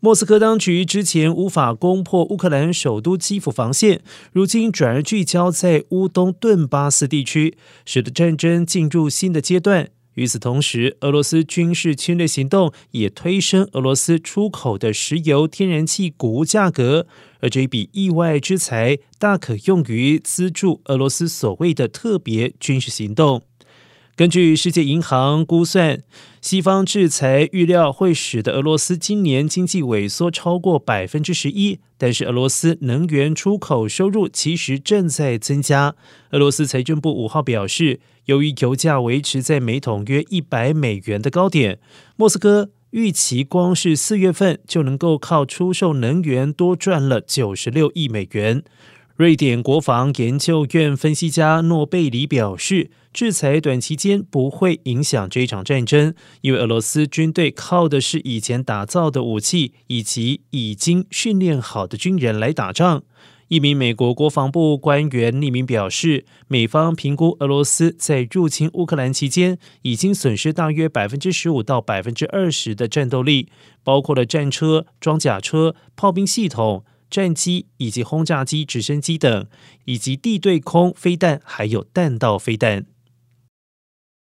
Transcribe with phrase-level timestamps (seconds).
[0.00, 9.88] 莫斯科当局之前无法攻破乌克兰首都基辅防线，如今转而聚焦在乌东顿巴斯地区，使得战争进入新的阶段。
[10.14, 17.08] 与此同时，俄罗斯军事侵略行动也推升俄罗斯出口的石油、天然气谷物价格，
[17.40, 23.42] 而这一笔意外之财大可用于资助俄罗斯所谓的特别军事行动。
[24.18, 26.02] 根据世界银行估算，
[26.40, 31.78] 西方制裁预料会使得俄罗斯今年经济萎缩超过百分之十一。
[31.96, 35.94] 但是，俄罗斯能源出口收入其实正在增加。
[36.32, 41.78] 俄罗斯财政部五号表示，由于油价维持在每桶约一百美元的高点，
[42.16, 48.64] 莫斯科预期光是四月份就能够靠出售能源多赚了九十六亿美元。
[49.18, 63.02] 瑞典国防研究院分析家诺贝里表示，制裁短期间不会影响这场战争，因为俄罗斯军队靠的是以前打造的武器以及已经训练好的军人来打仗。
[63.48, 73.48] 一名美国国防部官员匿名表示，美方评估俄罗斯在入侵乌克兰期间已经损失大约百分之十五到百分之二十的战斗力，
[73.82, 76.84] 包括了战车、装甲车、炮兵系统。
[77.10, 79.46] 战机以及轰炸机、直升机等，
[79.84, 82.86] 以及地对空飞弹，还有弹道飞弹。